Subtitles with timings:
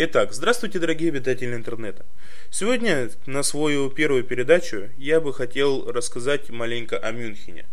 [0.00, 2.06] Итак, здравствуйте, дорогие обитатели интернета.
[2.50, 7.66] Сегодня на свою первую передачу я бы хотел рассказать маленько о Мюнхене.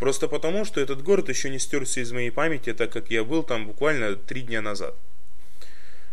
[0.00, 3.44] Просто потому, что этот город еще не стерся из моей памяти, так как я был
[3.44, 4.96] там буквально три дня назад.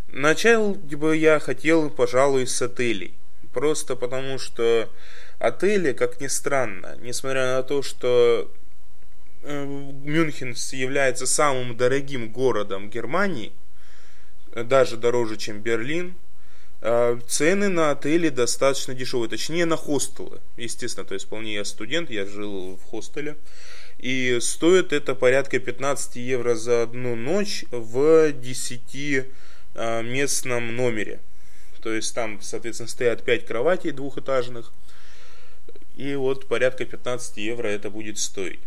[0.09, 3.15] Начал бы я хотел, пожалуй, с отелей.
[3.51, 4.87] Просто потому, что
[5.39, 8.51] отели, как ни странно, несмотря на то, что
[9.41, 13.51] э, Мюнхен является самым дорогим городом Германии–
[14.55, 16.15] даже дороже, чем Берлин.
[16.81, 22.09] А, цены на отели достаточно дешевые, точнее на хостелы, естественно, то есть вполне я студент,
[22.09, 23.37] я жил в хостеле.
[23.97, 29.25] И стоит это порядка 15 евро за одну ночь в 10
[29.75, 31.19] а, местном номере.
[31.81, 34.71] То есть там, соответственно, стоят 5 кроватей двухэтажных.
[35.97, 38.61] И вот порядка 15 евро это будет стоить.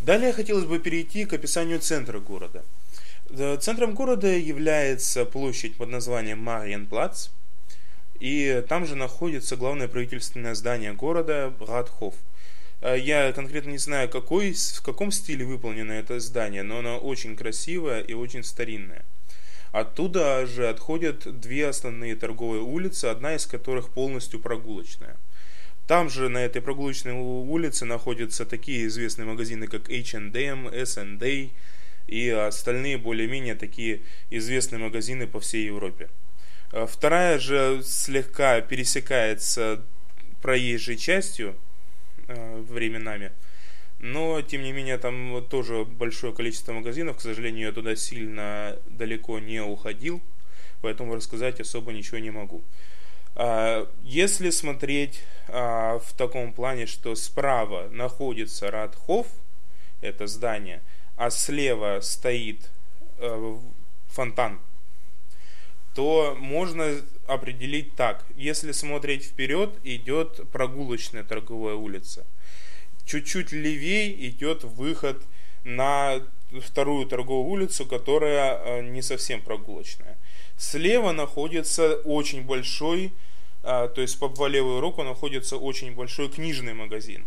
[0.00, 2.64] Далее хотелось бы перейти к описанию центра города.
[3.60, 7.28] Центром города является площадь под названием Мариенплац,
[8.18, 12.14] и там же находится главное правительственное здание города Радхоф.
[12.80, 17.36] Э, я конкретно не знаю, какой, в каком стиле выполнено это здание, но оно очень
[17.36, 19.04] красивое и очень старинное.
[19.70, 25.16] Оттуда же отходят две основные торговые улицы, одна из которых полностью прогулочная–
[25.90, 31.50] там же, на этой прогулочной улице, находятся такие известные магазины, как H&M, S&A
[32.06, 36.08] и остальные более-менее такие известные магазины по всей Европе.
[36.70, 39.82] А вторая же слегка пересекается
[40.40, 41.56] проезжей частью
[42.28, 43.32] э, временами,
[43.98, 49.40] но тем не менее там тоже большое количество магазинов, к сожалению, я туда сильно далеко
[49.40, 50.22] не уходил,
[50.82, 52.62] поэтому рассказать особо ничего не могу.
[53.34, 59.26] А, если смотреть а, в таком плане, что справа находится Радхов,
[60.00, 60.82] это здание,
[61.16, 62.70] а слева стоит
[63.18, 63.56] э,
[64.08, 64.58] фонтан,
[65.94, 68.24] то можно определить так.
[68.36, 72.24] Если смотреть вперед, идет прогулочная торговая улица.
[73.04, 75.22] Чуть-чуть левее идет выход
[75.64, 76.22] на
[76.58, 80.18] вторую торговую улицу, которая э, не совсем прогулочная.
[80.56, 83.12] Слева находится очень большой,
[83.62, 87.24] а, то есть по, левую руку находится очень большой книжный магазин.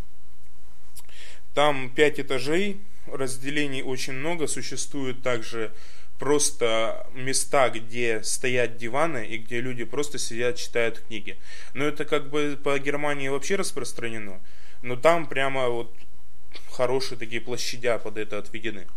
[1.53, 5.71] Там пять этажей, разделений очень много, существуют также
[6.19, 11.37] просто места, где стоят диваны и где люди просто сидят, читают книги.
[11.73, 14.39] Но это как бы по Германии вообще распространено.
[14.81, 15.93] Но там прямо вот
[16.71, 18.87] хорошие такие площадя под это отведены.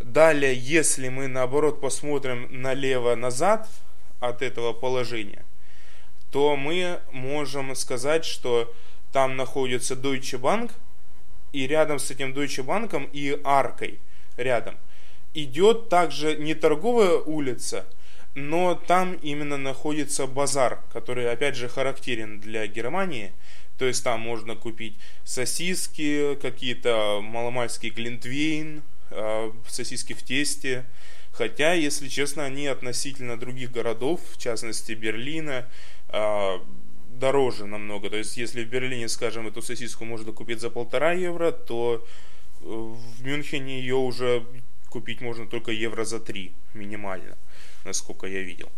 [0.00, 3.68] Далее, если мы наоборот посмотрим налево-назад
[4.20, 5.44] от этого положения,
[6.30, 8.72] то мы можем сказать, что
[9.12, 10.70] там находится Deutsche Bank,
[11.52, 13.98] и рядом с этим Deutsche Bank и аркой
[14.36, 14.76] рядом
[15.34, 17.86] идет также не торговая улица,
[18.34, 23.32] но там именно находится базар, который опять же характерен для Германии.
[23.78, 28.82] То есть там можно купить сосиски, какие-то маломальский глинтвейн,
[29.68, 30.84] сосиски в тесте.
[31.32, 35.68] Хотя, если честно, они относительно других городов, в частности Берлина,
[36.08, 36.58] э,
[37.10, 38.10] дороже намного.
[38.10, 42.04] То есть, если в Берлине, скажем, эту сосиску можно купить за полтора евро, то
[42.60, 44.44] э, в Мюнхене ее уже
[44.88, 47.36] купить можно только евро за три минимально,
[47.84, 48.70] насколько я видел.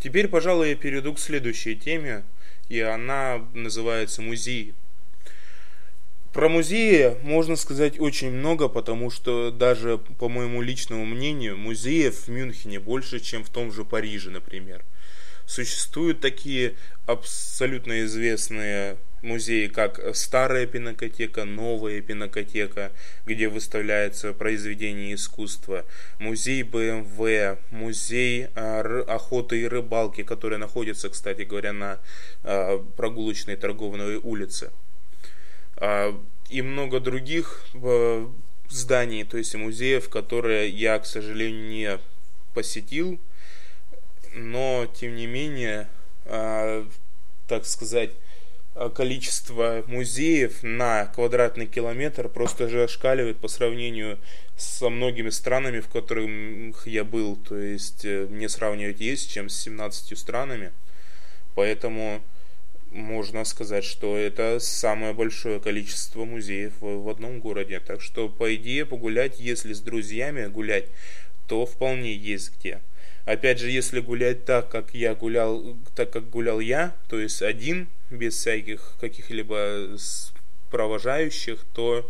[0.00, 2.24] Теперь, пожалуй, я перейду к следующей теме,
[2.68, 4.74] и она называется «Музей».
[6.32, 12.28] Про музеи можно сказать очень много, потому что даже по моему личному мнению, музеев в
[12.28, 14.84] Мюнхене больше, чем в том же Париже, например.
[15.46, 16.74] Существуют такие
[17.06, 22.92] абсолютно известные музеи, как старая пинокотека, новая пинокотека,
[23.26, 25.84] где выставляется произведение искусства,
[26.18, 31.98] музей БМВ, музей а, охоты и рыбалки, который находится, кстати говоря, на
[32.44, 34.70] а, прогулочной торговой улице,
[35.76, 36.18] а,
[36.48, 37.66] и много других
[38.70, 41.98] зданий, то есть музеев, которые я, к сожалению, не
[42.54, 43.20] посетил,
[44.32, 45.88] но тем не менее,
[46.24, 48.25] так сказать, Э,
[48.94, 54.18] количество музеев на квадратный километр просто же ошкаливает по сравнению
[54.56, 57.36] со многими странами, в которых я был.
[57.36, 60.72] То есть э, не сравнивать есть, чем с 17 странами.
[61.54, 62.22] Поэтому
[62.90, 67.80] можно сказать, что это самое большое количество музеев в одном городе.
[67.80, 70.86] Так что, по идее, погулять, если с друзьями гулять,
[71.48, 72.80] то вполне есть где.
[73.24, 77.88] Опять же, если гулять так, как я гулял, так как гулял я, то есть один–
[78.10, 79.96] без всяких каких-либо
[80.70, 82.08] провожающих, то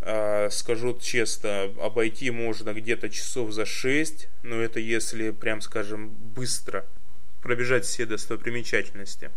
[0.00, 6.84] э, скажу честно, обойти можно где-то часов за 6, но это если, прям скажем, быстро
[7.42, 9.30] пробежать все достопримечательности.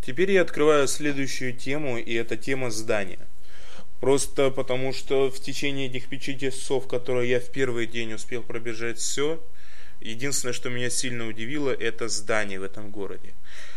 [0.00, 3.18] Теперь я открываю следующую тему, и это тема здания.
[4.00, 8.98] Просто потому, что в течение этих пяти часов, которые я в первый день успел пробежать
[8.98, 9.40] все,
[10.00, 13.34] единственное, что меня сильно удивило, это здание в этом городе.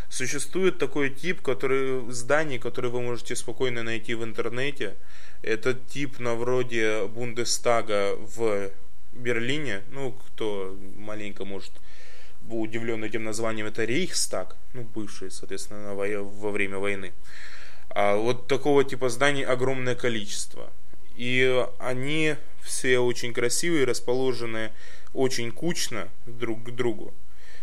[0.09, 4.95] Существует такой тип который, зданий, который вы можете спокойно найти в интернете.
[5.41, 8.69] Это тип на вроде Бундестага в
[9.13, 9.81] Берлине.
[9.91, 11.71] Ну, кто маленько может
[12.43, 17.13] был удивлен этим названием, это Рейхстаг, ну, бывший, соответственно, во время войны.
[17.89, 20.71] А вот такого типа зданий огромное количество.
[21.15, 24.71] И они все очень красивые, расположены
[25.13, 27.13] очень кучно друг к другу.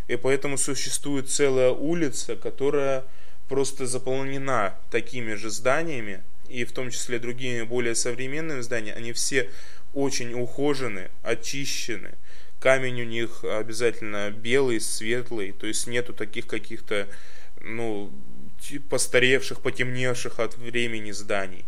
[0.09, 3.05] И поэтому существует целая улица, которая
[3.49, 8.99] просто заполнена такими же зданиями, и в том числе другими более современными зданиями.
[8.99, 9.51] Они все
[9.95, 12.11] очень ухожены, очищены.
[12.59, 17.09] Камень у них обязательно белый, светлый, то есть нету таких каких-то,
[17.61, 18.13] ну,
[18.91, 21.65] постаревших, потемневших от времени зданий.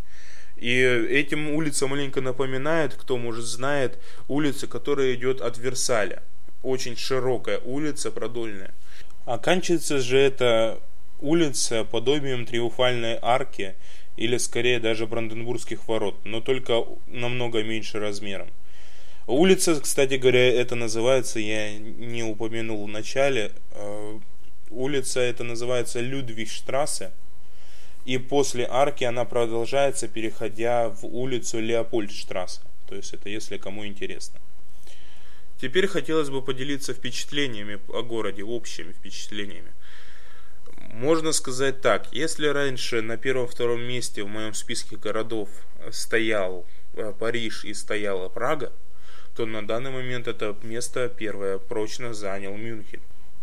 [0.63, 3.99] И этим улица маленько напоминает, кто может знает,
[4.29, 6.23] улица, которая идет от Версаля.
[6.63, 8.73] Очень широкая улица, продольная.
[9.25, 10.79] Оканчивается же эта
[11.21, 13.75] улица подобием триумфальной арки,
[14.17, 18.47] или скорее даже Бранденбургских ворот, но только намного меньше размером.
[19.27, 24.19] Улица, кстати говоря, это называется, я не упомянул в начале, э,
[24.71, 27.11] улица это называется Людвигштрассе,
[28.05, 32.61] и после арки она продолжается, переходя в улицу Леопольдштрассе.
[32.89, 34.41] То есть это если кому интересно.
[35.61, 39.73] Теперь хотелось бы поделиться впечатлениями о городе, общими впечатлениями.
[40.93, 45.49] Можно сказать так, если раньше на первом-втором месте в моем списке городов
[45.91, 48.73] стоял э, Париж и стояла Прага,
[49.37, 53.01] то на данный момент это место первое прочно занял Мюнхен.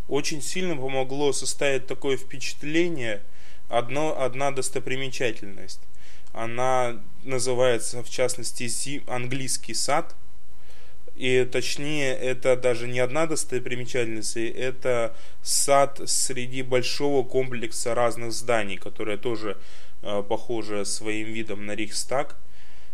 [0.08, 3.24] Очень сильно помогло составить такое впечатление
[3.70, 5.80] одно, одна достопримечательность.
[6.34, 10.16] Она называется, в частности, английский сад.
[11.16, 19.18] И точнее, это даже не одна достопримечательность, это сад среди большого комплекса разных зданий, которые
[19.18, 19.58] тоже
[20.02, 22.38] э, похожи своим видом на Рихстаг.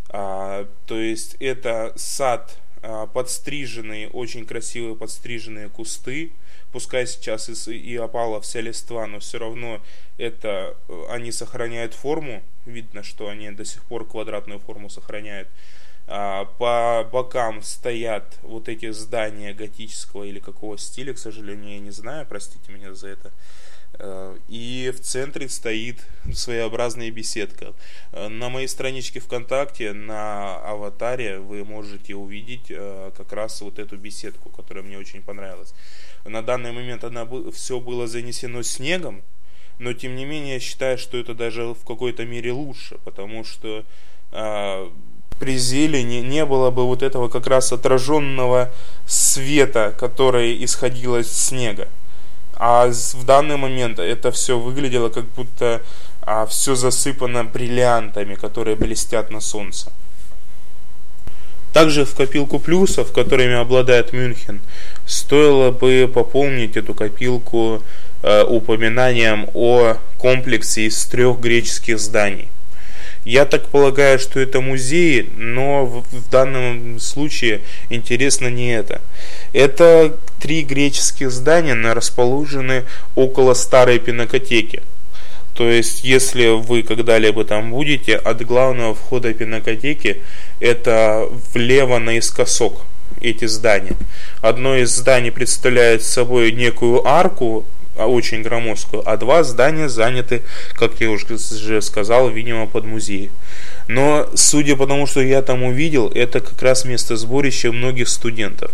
[0.09, 6.31] А, то есть это сад а, подстриженные, очень красивые подстриженные кусты,
[6.75, 9.81] пускай сейчас и, опала вся листва, но все равно
[10.17, 10.75] это
[11.09, 15.47] они сохраняют форму, видно, что они до сих пор квадратную форму сохраняют.
[16.05, 21.91] А, по бокам стоят вот эти здания готического или какого стиля, к сожалению, я не
[21.91, 23.31] знаю, простите меня за это.
[23.99, 27.73] Э, и в центре стоит своеобразная беседка.
[28.11, 33.97] Э, на моей страничке ВКонтакте, на аватаре вы можете увидеть э, как раз вот эту
[33.97, 35.73] беседку, которая мне очень понравилась.
[36.25, 39.21] На данный момент она все было занесено снегом,
[39.79, 43.85] но тем не менее я считаю, что это даже в какой-то мере лучше, потому что
[45.39, 48.71] при зелени не было бы вот этого как раз отраженного
[49.05, 51.87] света, который исходил из снега.
[52.57, 55.81] А в данный момент это все выглядело как будто
[56.21, 59.91] а, все засыпано бриллиантами, которые блестят на солнце.
[61.75, 64.61] Также в копилку плюсов, которыми обладает Мюнхен,
[65.05, 67.83] стоило бы пополнить эту копилку
[68.23, 72.47] э, упоминанием о комплексе из трех греческих зданий.
[73.25, 77.59] Я так полагаю, что это музеи, но в, в данном случае
[77.89, 79.01] интересно не это.
[79.51, 82.83] Это три греческих здания расположены
[83.15, 84.81] около старой пинокотеки.
[85.55, 90.21] То есть, если вы когда-либо там будете, от главного входа пинокотеки
[90.59, 92.81] это влево наискосок
[93.21, 93.95] эти здания.
[94.41, 97.65] Одно из зданий представляет собой некую арку,
[97.97, 100.41] а, очень громоздкую, а два здания заняты,
[100.73, 103.31] как я уже сказал, видимо, под музей.
[103.87, 108.71] Но, судя по тому, что я там увидел, это как раз место сборища многих студентов.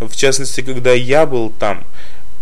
[0.00, 1.84] В частности, когда я был там,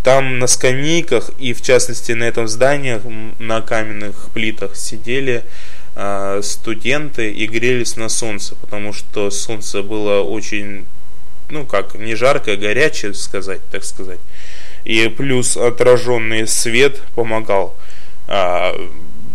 [0.02, 3.00] там на скамейках и, в частности, на этом здании,
[3.38, 5.44] на каменных плитах сидели
[5.94, 10.86] э, студенты и грелись на солнце, потому что солнце было очень,
[11.50, 14.20] ну как, не жаркое, а горячее, сказать, так сказать
[14.88, 17.76] и плюс отраженный свет помогал
[18.26, 18.74] а,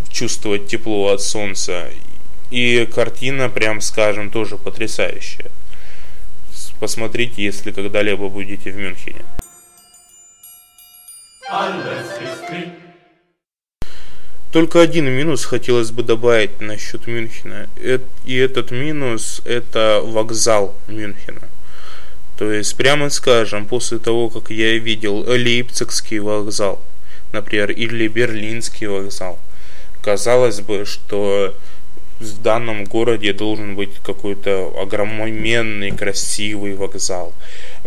[0.10, 1.90] чувствовать тепло от солнца.
[2.54, 5.50] И картина, прям скажем, тоже потрясающая.
[6.80, 9.26] Посмотрите, если когда-либо будете в Мюнхене.
[14.52, 17.70] Только один минус хотелось бы добавить насчет Мюнхена.
[18.26, 21.50] И этот минус– это вокзал Мюнхена.
[22.38, 26.84] То есть, прямо скажем, после того, как я видел Лейпцигский вокзал,
[27.32, 29.40] например, или Берлинский вокзал,
[30.04, 31.56] казалось бы, что
[32.20, 37.34] в данном городе должен быть какой-то огроменный, красивый вокзал.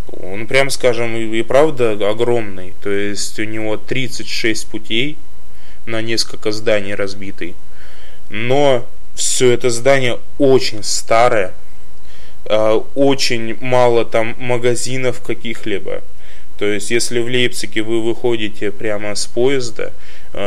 [0.08, 2.74] Он, прям скажем, и, и правда огромный.
[2.82, 5.16] То есть у него 36 путей
[5.86, 7.54] на несколько зданий разбитый.
[8.28, 11.54] Но все это здание очень старое,
[12.44, 16.02] а, очень мало там магазинов каких-либо.
[16.58, 19.92] То есть, если в Лейпциге вы выходите прямо с поезда,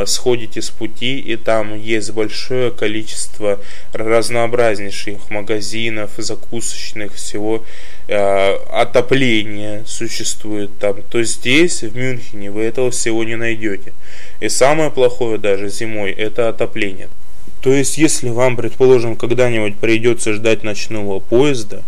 [0.06, 3.60] сходите с пути, и там есть большое количество
[3.94, 7.64] разнообразнейших магазинов, закусочных, всего,
[8.08, 13.94] а, отопление существует там, то здесь, в Мюнхене, вы этого всего не найдете.
[14.40, 17.10] И самое плохое даже зимой– это отопление.
[17.62, 21.84] То есть, если вам, предположим, когда-нибудь придется ждать ночного поезда,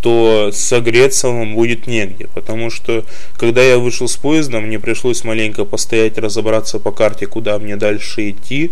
[0.00, 3.04] то согреться вам будет негде, потому что
[3.36, 8.30] когда я вышел с поезда, мне пришлось маленько постоять, разобраться по карте, куда мне дальше
[8.30, 8.70] идти,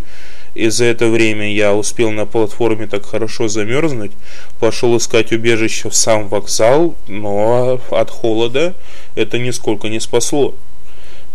[0.54, 4.12] и за это время я успел на платформе так хорошо замерзнуть,
[4.60, 8.74] пошел искать убежище в сам вокзал, но от холода
[9.16, 10.54] это нисколько не спасло.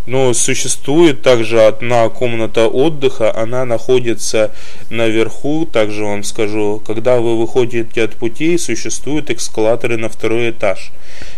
[0.08, 4.52] Но существует также одна комната отдыха, она находится
[4.90, 10.92] наверху, также вам скажу, когда вы выходите от путей, существуют эскалаторы на второй этаж.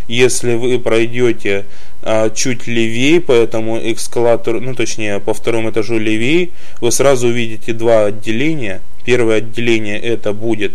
[0.07, 1.65] Если вы пройдете
[2.01, 7.73] а, чуть левее по этому эскалатору, ну точнее по второму этажу левее, вы сразу увидите
[7.73, 8.81] два отделения.
[9.05, 10.73] Первое отделение это будет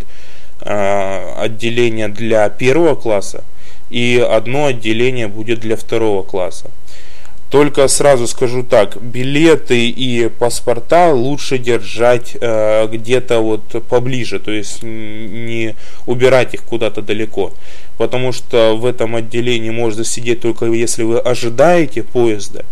[0.61, 3.43] а, отделение для первого класса,
[3.89, 6.69] и одно отделение будет для второго класса.
[7.49, 14.83] Только сразу скажу так, билеты и паспорта лучше держать э, где-то вот поближе, то есть
[14.83, 15.75] не
[16.05, 17.51] убирать их куда-то далеко,
[17.97, 22.65] потому что в этом отделении можно сидеть только если вы ожидаете поезда,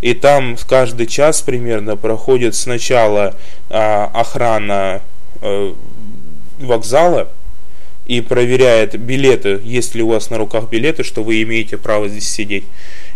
[0.00, 3.34] и там каждый час примерно проходит сначала
[3.68, 5.02] э, охрана
[5.42, 5.74] э,
[6.60, 7.28] вокзала,
[8.06, 12.28] и проверяет билеты, есть ли у вас на руках билеты, что вы имеете право здесь
[12.28, 12.64] сидеть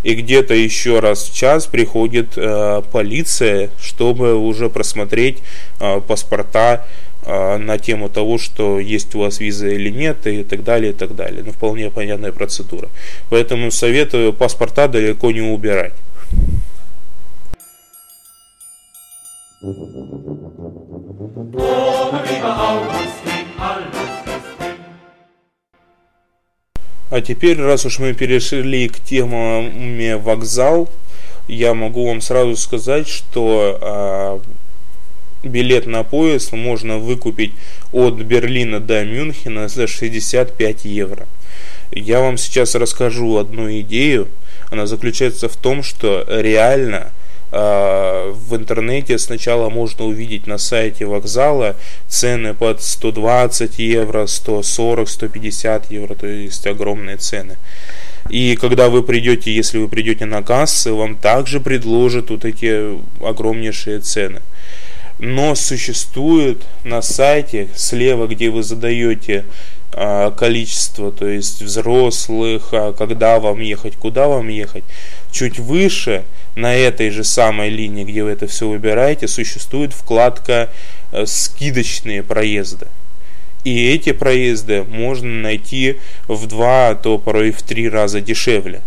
[0.03, 5.39] и где-то еще раз в час приходит э, полиция, чтобы уже просмотреть
[5.81, 6.87] э, паспорта
[7.23, 10.95] э, на тему того, что есть у вас виза или нет, и так далее, и
[10.95, 11.43] так далее.
[11.45, 12.89] Ну, вполне понятная процедура.
[13.31, 15.95] Поэтому советую паспорта далеко не убирать.
[27.11, 30.91] А теперь, раз уж мы перешли к теме вокзал,
[31.47, 34.41] я могу вам сразу сказать, что а,
[35.43, 37.53] билет на поезд можно выкупить
[37.93, 41.27] от Берлина до Мюнхена за 65 евро.
[41.93, 44.29] Я вам сейчас расскажу одну идею.
[44.71, 47.11] Она заключается в том, что реально
[47.51, 51.77] в интернете сначала можно увидеть на сайте вокзала
[52.07, 57.57] цены под 120 евро, 140, 150 евро, то есть огромные цены.
[58.29, 64.01] И когда вы придете, если вы придете на кассы, вам также предложат вот эти огромнейшие
[64.01, 64.43] цены.
[65.19, 69.45] Но существует на сайте слева, где вы задаете
[69.93, 74.85] а, количество, то есть взрослых, а, когда вам ехать, куда вам ехать,
[75.33, 76.25] чуть выше
[76.57, 80.71] на этой же самой линии, где вы это все выбираете, существует вкладка
[81.13, 82.89] э, «Скидочные проезды».
[83.65, 88.81] И эти проезды можно найти в два, а то порой в три раза дешевле.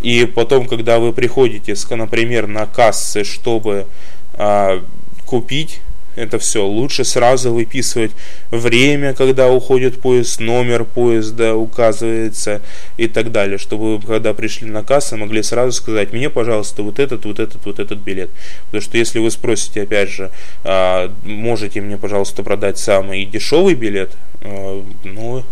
[0.00, 3.86] И потом, когда вы приходите, например, на кассы, чтобы
[4.34, 4.82] а,
[5.26, 5.80] купить
[6.16, 6.66] это все.
[6.66, 8.12] Лучше сразу выписывать
[8.50, 12.60] время, когда уходит поезд, номер поезда указывается
[12.96, 16.98] и так далее, чтобы вы, когда пришли на кассу, могли сразу сказать, мне, пожалуйста, вот
[16.98, 18.30] этот, вот этот, вот этот билет.
[18.66, 20.30] Потому что если вы спросите, опять же,
[20.64, 25.44] а, можете мне, пожалуйста, продать самый дешевый билет, а, ну,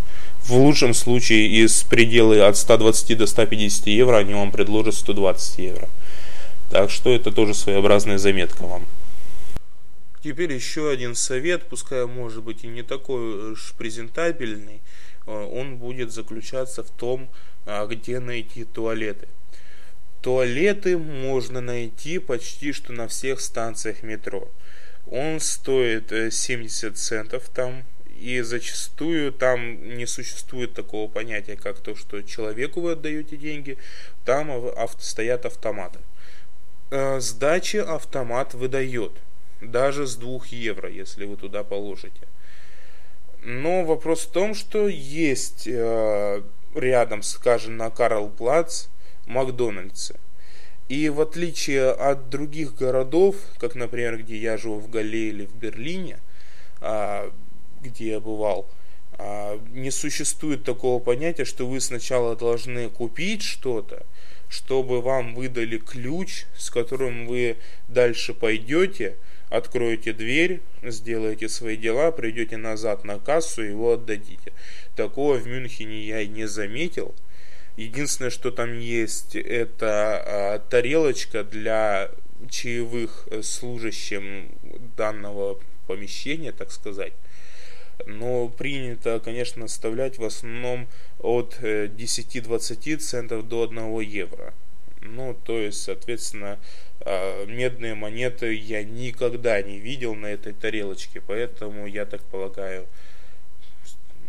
[0.44, 5.88] в лучшем случае из предела от 120 до 150 евро они вам предложат 120 евро.
[6.70, 8.84] Так что это тоже своеобразная заметка вам.
[10.22, 14.82] Теперь еще один совет, пускай может быть и не такой уж презентабельный,
[15.26, 17.30] э, он будет заключаться в том,
[17.64, 19.28] а, где найти туалеты.
[20.20, 24.50] Туалеты можно найти почти что на всех станциях метро.
[25.06, 27.84] Он стоит 70 э, центов там,
[28.20, 33.78] и зачастую там не существует такого понятия, как то, что человеку вы отдаете деньги,
[34.26, 34.50] там
[34.98, 36.00] стоят автоматы.
[36.90, 39.12] э, сдачи автомат выдает.
[39.60, 42.28] Даже с 2 евро, если вы туда положите.
[43.42, 46.42] Но вопрос в том, что есть э,
[46.74, 48.86] рядом, скажем, на Карл Плац
[49.26, 50.18] Макдональдсы.
[50.88, 55.54] И в отличие от других городов, как, например, где я живу в Галле или в
[55.54, 56.18] Берлине,
[56.80, 57.32] а,
[57.80, 58.66] где я бывал,
[59.12, 64.04] а, не существует такого понятия, что вы сначала должны купить что-то,
[64.48, 69.16] чтобы вам выдали ключ, с которым вы дальше пойдете,
[69.50, 74.52] откроете дверь, сделаете свои дела, придете назад на кассу и его отдадите.
[74.96, 77.14] Такого в Мюнхене я и не заметил.
[77.76, 82.10] Единственное, что там есть, это а, тарелочка для
[82.48, 84.50] чаевых служащим
[84.96, 87.12] данного помещения, так сказать.
[88.06, 90.88] Но принято, конечно, оставлять в основном
[91.18, 94.54] от 10-20 э, центов до 1 евро.
[95.02, 96.58] Ну, то есть, соответственно,
[97.00, 102.86] а, медные монеты я никогда не видел на этой тарелочке, поэтому я так полагаю,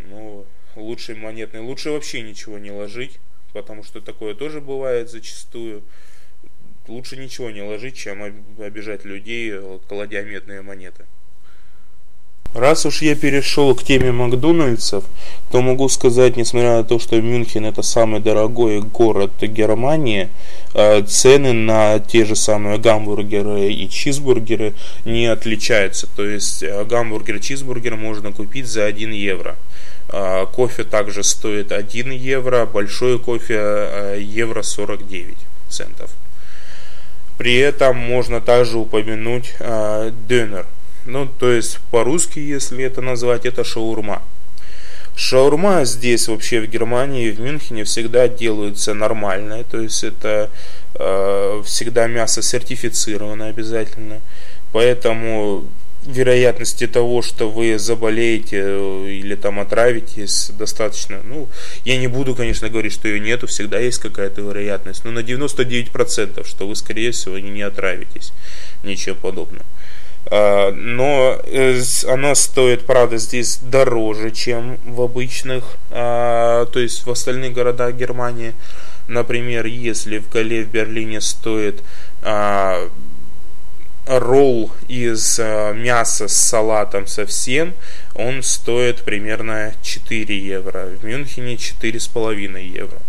[0.06, 3.20] ну, лучше монетный, лучше вообще ничего не ложить,
[3.54, 5.84] потому что такое тоже бывает зачастую.
[6.88, 8.24] Лучше ничего не ложить, чем
[8.60, 9.54] обижать людей,
[9.88, 11.06] кладя медные монеты.
[12.54, 15.06] Раз уж я перешел к теме Макдональдсов,
[15.52, 20.28] то могу сказать, несмотря на то, что Мюнхен это самый дорогой город Германии,
[20.74, 24.74] э, цены на те же самые гамбургеры и чизбургеры
[25.06, 26.08] не отличаются.
[26.14, 29.56] То есть э, гамбургер, чизбургер можно купить за 1 евро.
[30.10, 35.38] Э, кофе также стоит 1 евро, большой кофе евро 49
[35.70, 36.10] центов.
[37.38, 39.56] При этом можно также упомянуть
[40.28, 40.66] дönер–
[41.06, 44.22] ну, то есть по-русски, если это назвать, это шаурма.
[45.16, 50.50] Шаурма здесь вообще в Германии, в Мюнхене всегда делаются нормальные, то есть это
[50.96, 54.22] э, всегда мясо сертифицировано обязательно.
[54.72, 55.66] Поэтому
[56.06, 58.58] вероятности того, что вы заболеете
[59.08, 61.22] или там отравитесь, достаточно.
[61.24, 61.48] Ну,
[61.86, 66.48] я не буду, конечно, говорить, что ее нету, всегда есть какая-то вероятность, но на 99%,
[66.48, 68.32] что вы, скорее всего, не отравитесь,
[68.84, 69.66] ничего подобного.
[70.30, 77.12] А, но э, она стоит, правда, здесь дороже, чем в обычных, а, то есть в
[77.12, 78.54] остальных городах Германии.
[79.08, 81.84] Например, если в Гале в Берлине стоит
[82.22, 82.88] а,
[84.08, 87.74] ролл из мяса с салатом совсем,
[88.16, 90.90] он стоит примерно 4 евро.
[91.02, 93.00] В Мюнхене 4,5 евро.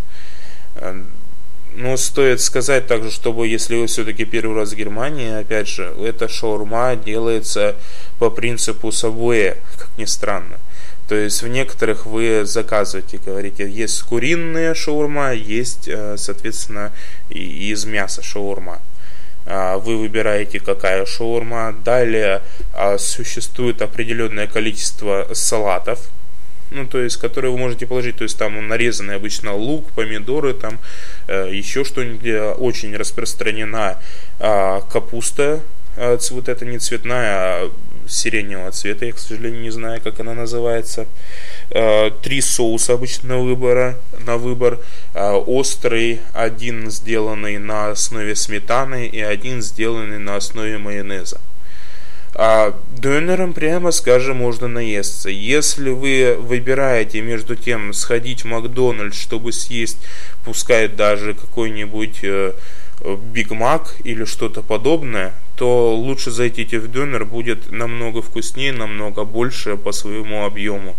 [1.75, 6.29] Но стоит сказать также, чтобы если вы все-таки первый раз в Германии, опять же, эта
[6.29, 7.77] шаурма делается
[8.19, 10.59] по принципу Subway, как ни странно.
[11.09, 16.93] То есть в некоторых вы заказываете, говорите, есть куриная шаурма, есть, э, соответственно,
[17.31, 18.81] из мяса шаурма.
[19.45, 21.75] А, вы выбираете, какая шаурма.
[21.85, 22.43] Далее
[22.75, 26.11] а, существует определенное количество салатов,
[26.73, 30.79] ну, то есть, которые вы можете положить, то есть, там нарезанный обычно лук, помидоры, там,
[31.29, 33.99] э, еще что-нибудь, очень распространена
[34.39, 35.61] э, капуста,
[35.97, 37.71] э, вот это не цветная, а
[38.07, 41.07] сиреневого цвета, я, к сожалению, не знаю, как она называется.
[41.71, 44.79] Э, три соуса обычно на, выбора, на выбор.
[45.15, 51.41] Э, острый, один сделанный на основе сметаны и один сделанный на основе майонеза.
[52.35, 55.29] А донером, прямо скажем, можно наесться.
[55.29, 59.99] Если вы выбираете между тем сходить в Макдональдс, чтобы съесть,
[60.45, 62.53] пускай даже какой-нибудь э,
[63.33, 69.77] Биг Мак или что-то подобное, то лучше зайдите в донер, будет намного вкуснее, намного больше
[69.77, 70.97] по своему объему.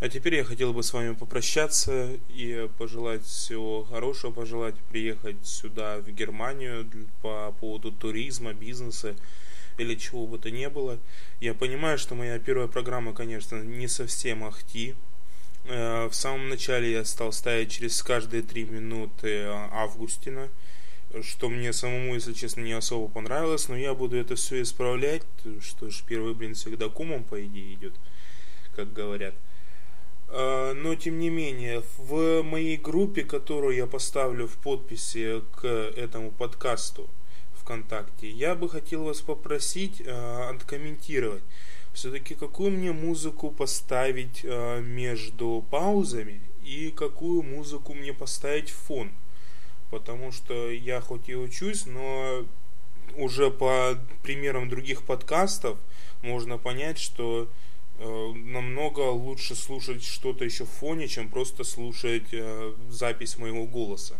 [0.00, 5.96] А теперь я хотел бы с вами попрощаться и пожелать всего хорошего, пожелать приехать сюда,
[5.98, 6.86] в Германию,
[7.22, 9.14] по поводу туризма, бизнеса
[9.78, 10.98] или чего бы то ни было.
[11.40, 14.94] Я понимаю, что моя первая программа, конечно, не совсем ахти.
[15.66, 20.48] Э, в самом начале я стал ставить через каждые три минуты Августина,
[21.22, 25.22] что мне самому, если честно, не особо понравилось, но я буду это все исправлять,
[25.60, 27.94] что ж, первый блин всегда кумом, по идее, идет,
[28.76, 29.34] как говорят.
[30.28, 36.30] Э, но, тем не менее, в моей группе, которую я поставлю в подписи к этому
[36.30, 37.08] подкасту,
[37.64, 41.42] ВКонтакте, я бы хотел вас попросить э, откомментировать.
[41.94, 49.10] Все-таки какую мне музыку поставить э, между паузами и какую музыку мне поставить в фон.
[49.90, 52.44] Потому что я хоть и учусь, но
[53.16, 55.78] уже по примерам других подкастов
[56.22, 57.48] можно понять, что
[57.98, 64.16] э, намного лучше слушать что-то еще в фоне, чем просто слушать э, запись моего голоса.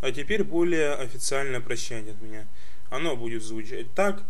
[0.00, 2.46] А теперь более официальное прощание от меня.
[2.90, 4.22] Оно будет звучать так.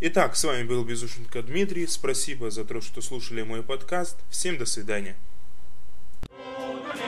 [0.00, 1.86] Итак, с вами был Безушенко Дмитрий.
[1.86, 4.18] Спасибо за то, что слушали мой подкаст.
[4.30, 5.16] Всем до свидания.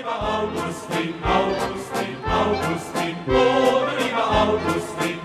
[0.05, 5.22] Augustin, Augustin, Augustin, oh, lieber Augustin.